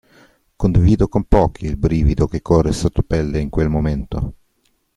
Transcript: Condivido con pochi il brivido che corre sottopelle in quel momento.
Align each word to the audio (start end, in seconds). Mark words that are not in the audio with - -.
Condivido 0.57 1.07
con 1.09 1.25
pochi 1.25 1.65
il 1.65 1.77
brivido 1.77 2.25
che 2.25 2.41
corre 2.41 2.71
sottopelle 2.71 3.37
in 3.37 3.49
quel 3.51 3.69
momento. 3.69 4.33